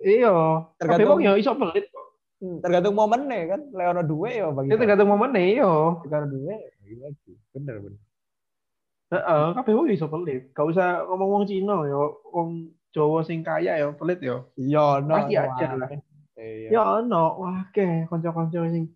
[0.00, 0.64] iya.
[0.80, 1.99] Kafe wong yo iso pelit kok.
[2.40, 6.56] Tergantung momen nih kan Leono dua ya bagi itu tergantung momen nih yo tergantung dua
[6.90, 8.00] lagi bener bener
[9.10, 10.54] Heeh, kabeh wong iso pelit.
[10.54, 14.54] Gak usah ngomong wong Cina yo, wong Jawa sing kaya yo pelit yo.
[14.54, 15.88] Iya, no, Pasti no, aja lah.
[16.38, 16.68] Iya.
[16.70, 18.86] Ya ono, wah ke konco-konco sing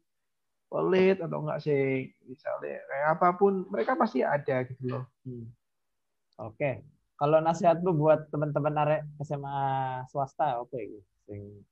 [0.71, 5.05] pelit atau enggak sih misalnya kayak apa pun mereka pasti ada gitu loh.
[5.27, 5.51] Hmm.
[6.39, 6.87] Oke.
[7.15, 9.59] Kalau nasihat lu buat teman-teman arek SMA
[10.11, 10.99] swasta oke okay.
[11.27, 11.63] sing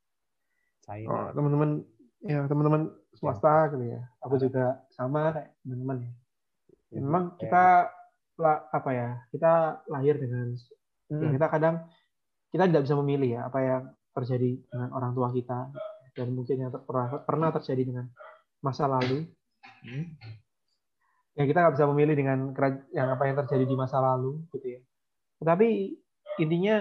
[0.82, 1.10] China.
[1.10, 1.70] Oh, teman-teman
[2.22, 2.82] ya teman-teman
[3.16, 4.00] swasta gitu ya.
[4.22, 6.10] Aku juga sama kayak teman-teman ya.
[6.92, 7.46] Ya, Memang Oke.
[7.46, 7.88] kita
[8.38, 9.08] lah apa ya?
[9.30, 9.52] Kita
[9.88, 10.54] lahir dengan
[11.12, 11.34] ya Hmm.
[11.36, 11.76] kita kadang
[12.52, 13.82] kita tidak bisa memilih ya apa yang
[14.16, 15.68] terjadi dengan orang tua kita
[16.12, 16.84] dan mungkin yang ter-
[17.24, 18.06] pernah terjadi dengan
[18.64, 19.28] masa lalu.
[19.84, 20.16] Hmm.
[21.32, 22.38] Ya kita nggak bisa memilih dengan
[22.92, 24.80] yang apa yang terjadi di masa lalu gitu ya.
[25.40, 25.68] Tetapi
[26.44, 26.76] intinya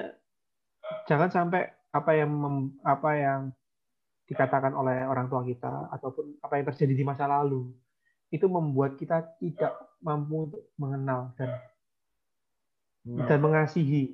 [1.08, 3.40] jangan sampai apa yang mem- apa yang
[4.32, 7.68] dikatakan oleh orang tua kita ataupun apa yang terjadi di masa lalu
[8.32, 11.52] itu membuat kita tidak mampu untuk mengenal dan
[13.02, 13.26] Hmm.
[13.26, 14.14] dan mengasihi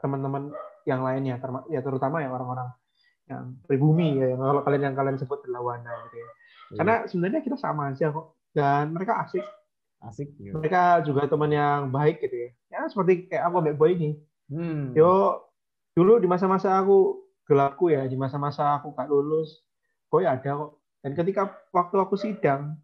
[0.00, 0.48] teman-teman
[0.88, 1.36] yang lainnya
[1.68, 2.72] ya terutama ya orang-orang
[3.28, 6.24] yang pribumi ya yang kalau kalian yang kalian sebut berlawanan gitu ya.
[6.24, 6.76] Iya.
[6.80, 9.44] Karena sebenarnya kita sama aja kok dan mereka asik,
[10.08, 10.56] asik gitu.
[10.56, 12.50] mereka juga teman yang baik gitu ya.
[12.72, 14.10] Ya seperti kayak aku Mbak Boy ini.
[14.48, 14.96] Hmm.
[14.96, 15.44] Yo
[15.92, 19.60] dulu di masa-masa aku gelapku ya, di masa-masa aku gak lulus,
[20.08, 20.80] Boy ada kok.
[21.04, 22.80] Dan ketika waktu aku sidang,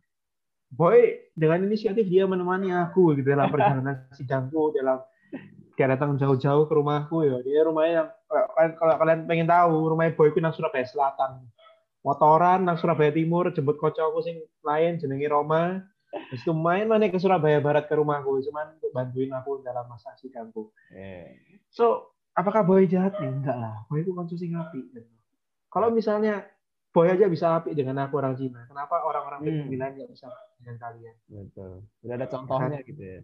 [0.70, 5.02] Boy dengan inisiatif dia menemani aku gitu dalam perjalanan sidangku dalam
[5.74, 7.40] dia datang jauh-jauh ke rumahku ya.
[7.40, 8.08] Dia rumahnya yang
[8.76, 11.48] kalau kalian- pengen tahu, rumahnya Boy nang Surabaya Selatan.
[12.00, 15.84] Motoran nang Surabaya Timur, jemput kocokku sing lain jenenge Roma.
[16.10, 20.10] Terus itu main mana ke Surabaya Barat ke rumahku, cuman untuk bantuin aku dalam masa
[20.18, 20.74] sidangku.
[20.90, 21.38] Eh.
[21.70, 23.30] So, apakah Boy jahat nih?
[23.30, 23.74] Enggak lah.
[23.86, 24.80] Boy itu kan sing api.
[25.70, 26.46] Kalau misalnya
[26.90, 29.70] Boy aja bisa api dengan aku orang Cina, kenapa orang-orang Hmm.
[29.70, 30.26] Lain nggak bisa
[30.58, 31.14] dengan kalian?
[31.26, 31.86] Betul.
[32.02, 33.18] Udah ada contohnya gitu ya.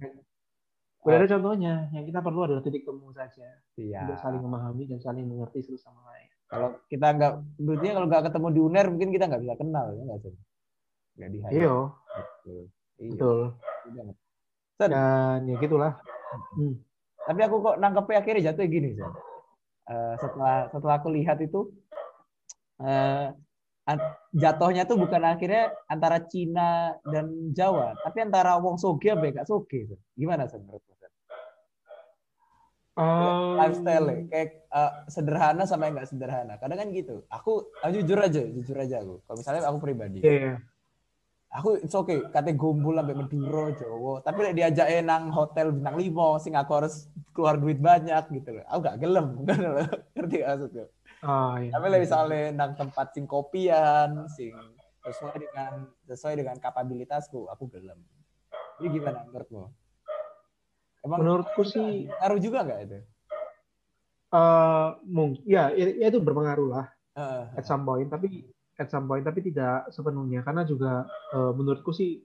[1.03, 1.75] Udah ada contohnya.
[1.91, 4.07] Yang kita perlu adalah titik temu saja Iya.
[4.07, 6.31] untuk saling memahami dan saling mengerti satu sama lain.
[6.47, 10.03] Kalau kita nggak, berarti kalau nggak ketemu di UNER mungkin kita nggak bisa kenal ya
[10.07, 10.35] nggak sih?
[11.19, 12.63] Nggak di Iya, Betul.
[12.97, 13.11] Iya.
[13.11, 13.39] betul.
[13.83, 14.09] betul.
[14.77, 15.93] Sen, Dan ya gitulah.
[16.55, 16.75] Hmm.
[17.27, 18.91] Tapi aku kok nangkepnya akhirnya jatuh gini.
[19.87, 21.71] Eh, setelah setelah aku lihat itu
[23.87, 29.47] an- jatuhnya tuh bukan akhirnya antara Cina dan Jawa, tapi antara Wong Soge apa gak
[29.49, 29.87] Soge.
[30.19, 30.83] Gimana Sen menurut?
[32.97, 36.57] Um, Lifestyle kayak eh, sederhana sama yang nggak sederhana.
[36.57, 37.29] Kadang kan gitu.
[37.29, 39.21] Aku, aku jujur aja, jujur aja aku.
[39.21, 40.55] Kalau misalnya aku pribadi, Iya, iya.
[41.57, 44.15] Aku it's okay kate gombol sampai Madura Jawa.
[44.21, 48.65] Tapi lek diajak nang hotel bintang lima sing aku harus keluar duit banyak gitu loh.
[48.69, 49.41] Aku gak gelem.
[50.15, 50.85] Ngerti gak maksudku?
[51.25, 51.73] Oh, iya.
[51.73, 54.53] tapi lek misalnya nang tempat sing kopian sing
[55.01, 55.73] sesuai dengan
[56.05, 57.99] sesuai dengan kapabilitasku aku gelem.
[58.79, 59.65] Ini gimana menurutmu?
[61.09, 62.99] Emang Menurutku sih ngaruh juga nggak itu?
[64.37, 66.87] Eh mungkin ya, ya itu berpengaruh lah.
[67.17, 67.45] Heeh.
[67.57, 68.13] at some point.
[68.13, 68.45] Tapi
[68.77, 70.45] at some point tapi tidak sepenuhnya.
[70.45, 72.21] Karena juga eh, menurutku sih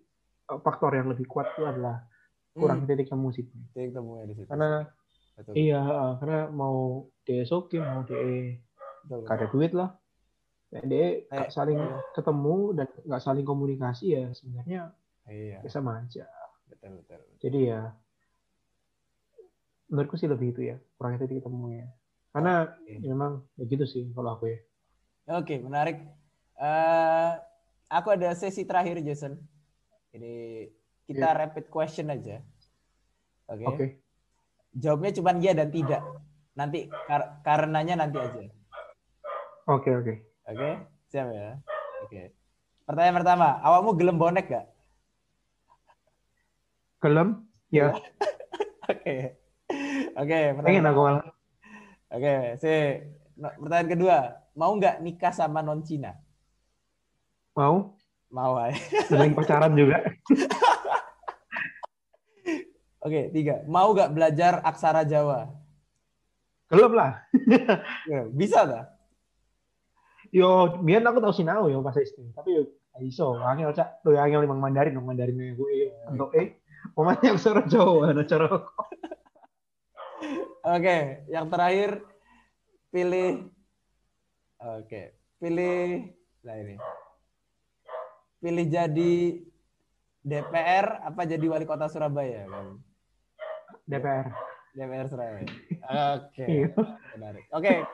[0.47, 2.03] eh, faktor yang lebih kuat itu adalah
[2.51, 3.47] kurang titik temu sih.
[3.71, 4.47] Titik temunya di situ.
[4.47, 4.83] Karena
[5.39, 5.53] betul.
[5.55, 5.81] iya
[6.19, 8.59] karena mau DSOK mau DE
[9.07, 9.95] gak ada duit lah.
[10.71, 11.99] Dan DE gak saling iya.
[12.15, 14.91] ketemu dan nggak saling komunikasi ya sebenarnya
[15.27, 15.59] iya.
[15.63, 16.27] ya sama aja.
[16.67, 17.19] Betul betul.
[17.39, 17.91] Jadi ya
[19.91, 21.91] menurutku sih lebih itu ya kurang titik temunya.
[22.31, 22.95] Karena Oke.
[23.03, 24.59] ya memang ya gitu sih kalau aku ya.
[25.35, 26.20] Oke, menarik.
[26.61, 27.29] Eh,
[27.89, 29.33] aku ada sesi terakhir, Jason.
[30.13, 30.69] Ini
[31.09, 32.37] kita rapid question aja.
[33.49, 33.65] Oke.
[33.65, 33.85] oke
[34.71, 35.99] Jawabnya cuma ya dan tidak.
[36.53, 38.41] Nanti kar- karenanya nanti aja.
[39.65, 40.13] oke oke
[40.47, 40.69] Oke,
[41.07, 41.57] siap ya.
[42.05, 42.31] Oke.
[42.83, 44.65] Pertanyaan pertama, awakmu gelem bonek gak?
[47.01, 47.89] gelem ya
[48.91, 49.15] Oke.
[50.13, 51.25] Oke, pengen pertanyaan, aku malah
[52.11, 52.73] oke, si
[53.39, 54.17] no- pertanyaan kedua,
[54.53, 56.13] mau nggak nikah sama non Cina?
[57.57, 57.97] Mau
[58.31, 58.71] Mau ay.
[59.11, 59.99] lagi pacaran juga
[63.01, 63.65] Oke, tiga.
[63.65, 65.49] Mau nggak belajar aksara Jawa?
[66.71, 67.19] gelem lah
[68.31, 68.85] Bisa tak?
[70.31, 72.31] Yo, biar aku tahu sinau yo pas SD.
[72.31, 72.63] Tapi yo
[72.95, 73.99] gak iso, angel cak.
[73.99, 76.55] Tuh angel limang Mandarin dong Mandarin gue untuk eh.
[77.25, 78.47] Yang suara Jawa, ada cara
[80.77, 82.05] Oke, yang terakhir
[82.93, 83.49] pilih
[84.61, 86.13] Oke, pilih
[86.45, 86.77] nah ini.
[88.41, 89.13] Pilih jadi
[90.21, 92.81] DPR apa jadi wali kota Surabaya kan?
[93.85, 94.27] DPR.
[94.73, 95.45] DPR Surabaya.
[96.17, 96.67] Oke, Iya.
[97.17, 97.45] menarik.
[97.53, 97.85] Oke.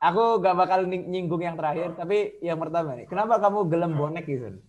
[0.00, 4.60] Aku gak bakal nyinggung yang terakhir, tapi yang pertama nih, kenapa kamu gelem bonek gitu?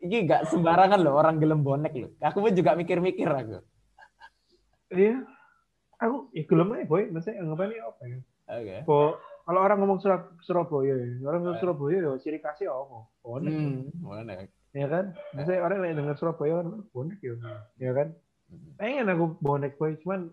[0.00, 2.12] Ini gak sembarangan loh orang gelem bonek loh.
[2.20, 3.60] Aku pun juga mikir-mikir aku.
[4.90, 5.24] Iya.
[6.00, 8.18] Aku ya gelem aja boy, maksudnya anggapannya apa ya?
[8.50, 8.76] Oke.
[8.88, 11.60] Po kalau orang ngomong Surab Surabaya, ya, orang ngomong Eh.
[11.60, 13.02] Surabaya ya ciri khasnya apa?
[13.18, 13.50] Bonek.
[13.50, 14.46] Hmm, bonek.
[14.70, 15.04] Ya kan?
[15.34, 17.34] Biasanya orang yang dengar Surabaya kan bonek ya.
[17.74, 18.14] Ya kan?
[18.46, 18.78] Hmm.
[18.78, 20.30] Pengen aku bonek boy, cuman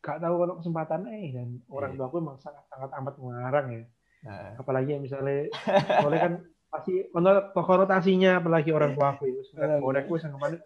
[0.00, 1.96] gak tahu kalau kesempatan eh dan orang Iya.
[1.96, 3.82] tua aku emang sangat sangat amat mengarang ya.
[4.20, 5.48] Nah, Apalagi yang misalnya
[6.04, 6.32] boleh kan
[6.68, 9.40] pasti menurut konotasinya apalagi orang tua aku ya.
[9.56, 9.80] Iya.
[9.80, 10.56] bonek wis ke mana?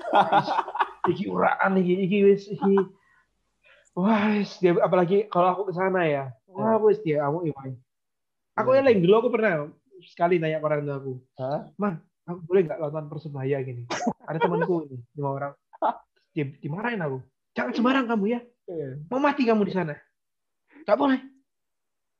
[1.06, 2.74] Iki uraan iki iki wis iki
[3.94, 6.34] Wah, dia apalagi kalau aku ke sana ya.
[6.50, 7.78] Wah, wis dia kamu iwan.
[8.54, 8.80] Aku Iya.
[8.86, 9.66] eleng dulu aku pernah
[10.06, 11.60] sekali nanya ke orang tua aku, Hah?
[12.24, 13.82] aku boleh nggak nonton persebaya gini?
[14.30, 15.52] Ada temanku ini lima orang,
[16.30, 17.18] dia dimarahin aku.
[17.54, 18.40] Jangan sembarang kamu ya,
[18.70, 18.88] Iya.
[19.10, 19.94] mau mati kamu di sana.
[20.84, 21.18] Gak boleh,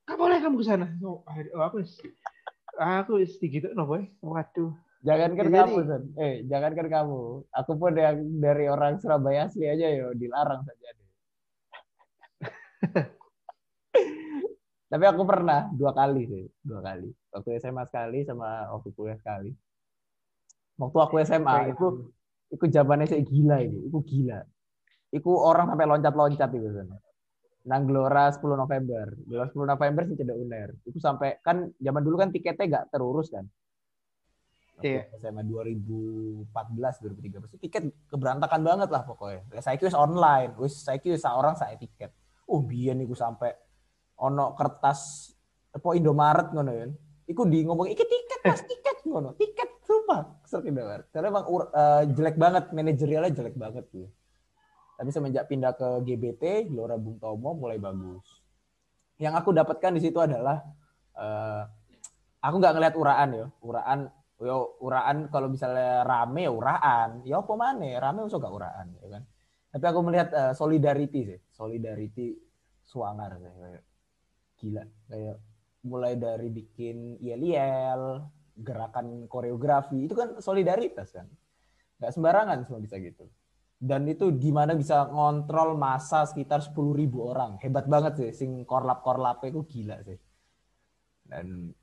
[0.09, 0.87] gak boleh kamu ke sana.
[1.05, 1.77] Oh, oh, aku
[2.75, 4.03] aku gitu, no boy.
[4.19, 4.73] Waduh,
[5.05, 6.03] Jangankan Ya, kamu, Son.
[6.17, 7.19] Eh, jangankan kamu.
[7.53, 10.89] Aku pun yang dari orang Surabaya asli aja yo dilarang saja
[14.95, 17.11] Tapi aku pernah dua kali sih, dua kali.
[17.35, 19.51] Waktu SMA sekali sama waktu kuliah sekali.
[20.79, 22.15] Waktu aku SMA, itu
[22.47, 24.39] itu zamannya saya gila itu, itu gila.
[25.11, 26.95] Itu orang sampai loncat-loncat itu Son.
[27.67, 29.05] Nang Gelora 10 November.
[29.27, 30.69] Gelora 10 November sih cedek uner.
[30.87, 33.43] Itu sampai kan zaman dulu kan tiketnya nggak terurus kan.
[34.79, 35.11] Iya.
[35.19, 39.59] SMA 2014 2013 tiket keberantakan banget lah pokoknya.
[39.59, 42.15] Saya kira online, wis saya kira seorang saya tiket.
[42.47, 43.51] Oh biyen iku sampai
[44.19, 45.31] ono kertas
[45.75, 46.87] apa Indomaret ngono ya.
[47.25, 49.35] Iku di ngomong iki tiket Mas, tiket ngono.
[49.35, 51.11] Tiket sumpah kesel Indomaret.
[51.11, 54.07] Karena emang eh, jelek banget manajerialnya jelek banget tuh.
[54.95, 58.23] Tapi semenjak pindah ke GBT, Gelora Bung Tomo mulai bagus.
[59.19, 60.63] Yang aku dapatkan di situ adalah
[61.19, 61.63] eh,
[62.39, 63.45] aku nggak ngelihat uraan ya.
[63.59, 63.99] Uraan
[64.35, 67.09] yo uraan kalau misalnya rame ya uraan.
[67.27, 69.23] Ya apa mana rame usah gak uraan ya kan.
[69.75, 71.39] Tapi aku melihat eh, solidarity sih.
[71.51, 72.31] Solidarity
[72.87, 73.51] suangar sih.
[74.55, 75.37] Gila kayak
[75.85, 78.25] mulai dari bikin yel-yel,
[78.57, 81.29] gerakan koreografi itu kan solidaritas kan.
[82.01, 83.29] Nggak sembarangan semua bisa gitu.
[83.75, 86.71] Dan itu gimana bisa ngontrol masa sekitar 10.000
[87.19, 87.51] orang.
[87.59, 88.31] Hebat banget sih.
[88.33, 90.17] Sing korlap-korlapnya itu gila sih.
[91.27, 91.75] Dan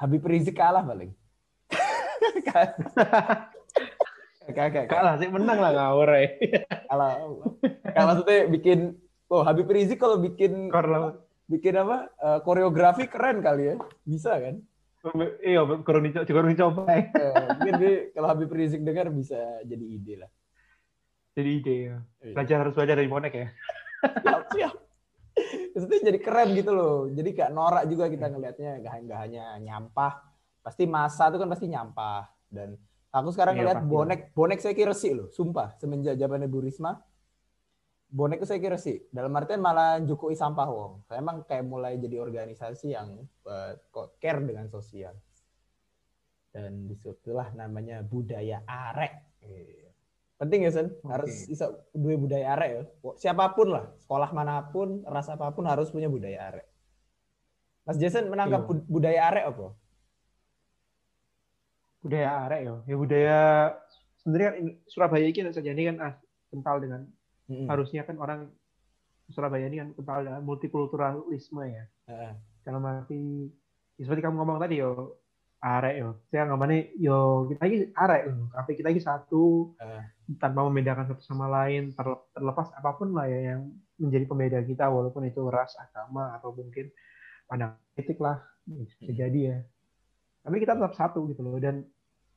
[0.00, 1.12] Habib Rizik kalah paling.
[4.48, 6.26] Kagak, kalah sih menang lah ngawur ya.
[6.88, 7.12] kalah.
[7.92, 8.96] Kayak maksudnya bikin
[9.28, 11.12] Oh, Habib Rizik kalau bikin Korla,
[11.48, 12.12] bikin apa?
[12.12, 13.76] eh, koreografi keren kali ya.
[14.04, 14.60] Bisa kan?
[15.40, 16.82] iya kurang dicoba, kurang dicoba.
[16.92, 17.32] ya.
[17.56, 20.30] Mungkin dia, kalau Habib Rizik dengar bisa jadi ide lah.
[21.32, 21.96] Jadi ide ya.
[22.20, 22.34] Iya.
[22.34, 23.48] Belajar harus belajar dari bonek ya.
[24.22, 24.74] siap siap
[25.74, 30.12] maksudnya jadi keren gitu loh jadi gak norak juga kita ngelihatnya gak, gak hanya nyampah
[30.62, 32.74] pasti masa itu kan pasti nyampah dan
[33.14, 36.98] aku sekarang Iya, bonek bonek saya kira sih loh sumpah semenjak zamannya Bu Risma
[38.08, 40.92] bonek itu saya kira sih dalam artian malah jukui sampah wong.
[41.04, 43.28] Saya emang kayak mulai jadi organisasi yang
[43.92, 45.12] kok care dengan sosial.
[46.48, 49.12] Dan di situlah namanya budaya arek.
[50.38, 50.88] Penting ya Sen?
[51.04, 52.82] Harus bisa dua budaya arek ya.
[53.20, 56.66] Siapa pun lah sekolah mana pun ras apa pun harus punya budaya arek.
[57.84, 59.66] Mas Jason menangkap bud- budaya arek apa?
[62.00, 62.74] Budaya arek ya.
[62.88, 63.38] Ya budaya
[64.22, 66.14] sebenarnya kan Surabaya ini kan saja ini kan ah,
[66.48, 67.00] kental dengan
[67.48, 67.66] Mm-mm.
[67.66, 68.40] harusnya kan orang
[69.28, 71.84] Surabaya ini kan kental dengan multikulturalisme ya.
[72.08, 72.32] Heeh.
[72.64, 73.48] Dalam arti
[73.96, 75.20] ya seperti kamu ngomong tadi yo
[75.58, 76.08] arek yo.
[76.28, 78.34] Saya ngomongnya yo kita lagi arek yo.
[78.48, 79.44] Tapi kita lagi satu
[79.76, 80.04] Eh.
[80.36, 84.88] tanpa membedakan satu sama lain terle- terlepas apa pun lah ya yang menjadi pembeda kita
[84.88, 86.88] walaupun itu ras agama atau mungkin
[87.44, 89.58] pandangan politik lah bisa jadi ya
[90.38, 91.82] tapi kita tetap satu gitu loh dan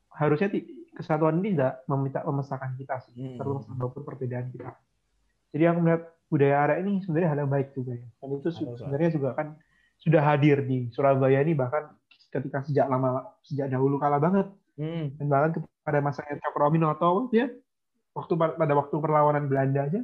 [0.10, 0.50] harusnya
[0.91, 3.38] kesatuan ini tidak meminta memisahkan kita sih Hmm.
[3.38, 4.71] terlepas apa pun perbedaan kita
[5.52, 8.80] jadi aku melihat budaya arek ini sebenarnya hal yang baik juga ya dan itu Harus,
[8.80, 9.48] sebenarnya juga kan
[10.00, 11.92] sudah hadir di Surabaya ini bahkan
[12.32, 14.48] ketika sejak lama sejak dahulu kala banget
[14.80, 15.12] Hmm.
[15.20, 15.52] dan bahkan
[15.84, 17.52] pada masanya Cokroaminoto ya
[18.16, 20.00] waktu pada waktu perlawanan Belanda aja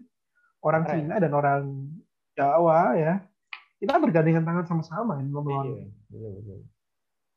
[0.59, 1.07] orang Keren.
[1.07, 1.61] Cina dan orang
[2.35, 3.13] Jawa ya
[3.79, 5.65] kita bergandengan tangan sama-sama ini Iya, melawan
[6.11, 6.59] betul, betul.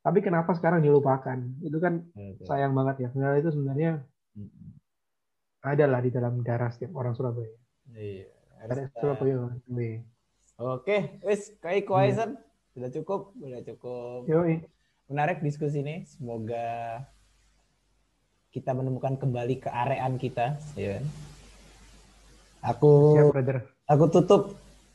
[0.02, 2.44] tapi kenapa sekarang dilupakan itu kan Betul.
[2.50, 3.90] sayang banget ya sebenarnya itu sebenarnya
[5.62, 7.52] ada lah di dalam darah setiap orang Surabaya
[7.96, 8.28] Iya.
[8.60, 8.92] Harus-.
[10.60, 12.36] Oke, wis kayak kuaisan
[12.76, 14.60] sudah cukup, sudah cukup Yoi.
[15.08, 16.04] menarik diskusi ini.
[16.04, 17.00] Semoga
[18.52, 20.60] kita menemukan kembali kearean kita.
[20.76, 21.00] Ya.
[22.60, 24.42] Aku siap brother aku tutup.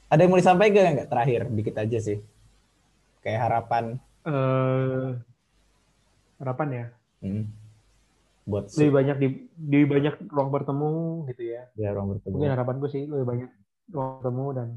[0.08, 1.42] Ada yang mau disampaikan nggak terakhir?
[1.50, 2.22] Dikit aja sih.
[3.26, 5.10] Kayak harapan eh
[6.42, 6.86] harapan ya
[7.22, 7.46] hmm,
[8.46, 9.28] buat lebih banyak di,
[9.58, 10.94] lebih banyak ruang bertemu
[11.34, 12.34] gitu ya ya orang bertemu.
[12.38, 13.50] mungkin harapanku sih lebih banyak
[13.90, 14.68] ruang bertemu dan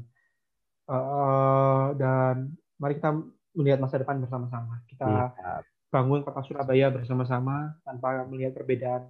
[0.89, 2.35] eh dan
[2.81, 3.13] mari kita
[3.57, 4.81] melihat masa depan bersama-sama.
[4.87, 5.05] Kita
[5.35, 5.61] Siap.
[5.89, 9.09] bangun kota Surabaya bersama-sama tanpa melihat perbedaan.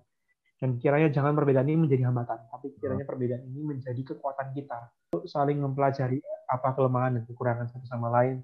[0.60, 5.24] Dan kiranya jangan perbedaan ini menjadi hambatan, tapi kiranya perbedaan ini menjadi kekuatan kita untuk
[5.32, 6.20] saling mempelajari
[6.52, 8.44] apa kelemahan dan kekurangan satu sama lain.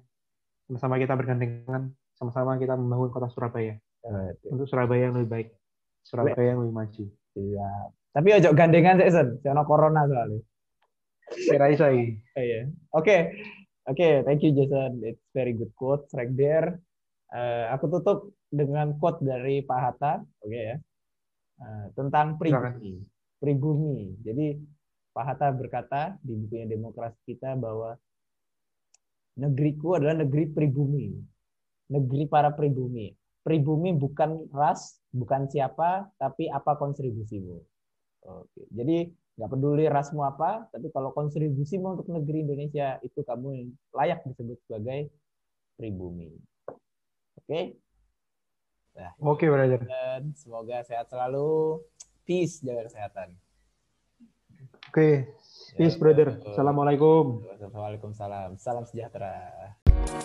[0.64, 3.76] Sama-sama kita bergandengan, sama-sama kita membangun kota Surabaya
[4.06, 5.48] Eh, untuk Surabaya yang lebih baik,
[6.06, 7.04] Surabaya yang lebih maju.
[7.34, 7.88] Siap.
[8.14, 9.28] Tapi ojo gandengan sih, Sen.
[9.42, 10.40] Soalnya corona soalnya.
[11.34, 12.06] Kira saya.
[12.38, 12.60] Oh, iya.
[12.94, 13.16] Oke.
[13.86, 14.98] Oke, thank you Jason.
[15.06, 16.78] It's very good quote right there.
[17.30, 20.74] Eh, aku tutup dengan quote dari Pak Hatta, oke ya.
[21.62, 22.98] Eh, tentang pribumi.
[23.38, 23.98] Pribumi.
[24.26, 24.58] Jadi
[25.14, 27.94] Pak Hatta berkata di bukunya Demokrasi kita bahwa
[29.38, 31.14] negeriku adalah negeri pribumi.
[31.86, 33.14] Negeri para pribumi.
[33.46, 37.62] Pribumi bukan ras, bukan siapa, tapi apa kontribusimu.
[38.26, 38.66] Oke.
[38.74, 39.06] Jadi
[39.38, 44.58] nggak peduli rasmu apa, tapi kalau kontribusimu untuk negeri Indonesia itu kamu yang layak disebut
[44.66, 45.14] sebagai
[45.78, 46.34] pribumi.
[47.38, 47.78] Oke,
[49.20, 49.80] Oke, brother.
[49.84, 51.84] dan semoga sehat selalu.
[52.24, 53.28] Peace, jaga kesehatan.
[54.90, 55.36] Oke,
[55.76, 56.40] peace, brother.
[56.42, 57.44] Assalamualaikum.
[57.60, 58.56] Waalaikumsalam.
[58.56, 59.76] Salam sejahtera.
[60.06, 60.24] Thank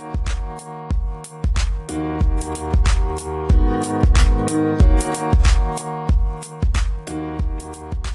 [8.05, 8.10] you.